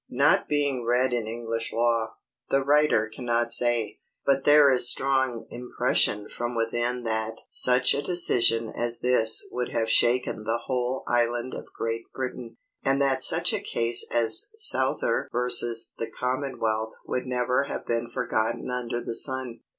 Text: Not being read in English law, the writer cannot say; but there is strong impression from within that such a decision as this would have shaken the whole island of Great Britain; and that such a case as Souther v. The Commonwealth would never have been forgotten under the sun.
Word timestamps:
Not 0.09 0.49
being 0.49 0.83
read 0.83 1.13
in 1.13 1.27
English 1.27 1.71
law, 1.71 2.15
the 2.49 2.63
writer 2.63 3.07
cannot 3.07 3.53
say; 3.53 3.99
but 4.25 4.45
there 4.45 4.71
is 4.71 4.89
strong 4.89 5.45
impression 5.51 6.27
from 6.27 6.55
within 6.55 7.03
that 7.03 7.41
such 7.51 7.93
a 7.93 8.01
decision 8.01 8.67
as 8.69 9.01
this 9.01 9.45
would 9.51 9.69
have 9.69 9.91
shaken 9.91 10.43
the 10.43 10.57
whole 10.65 11.03
island 11.07 11.53
of 11.53 11.71
Great 11.77 12.11
Britain; 12.13 12.57
and 12.83 12.99
that 12.99 13.21
such 13.21 13.53
a 13.53 13.59
case 13.59 14.03
as 14.11 14.47
Souther 14.55 15.29
v. 15.31 15.37
The 15.99 16.09
Commonwealth 16.09 16.93
would 17.05 17.27
never 17.27 17.65
have 17.65 17.85
been 17.85 18.09
forgotten 18.09 18.71
under 18.71 19.03
the 19.03 19.15
sun. 19.15 19.59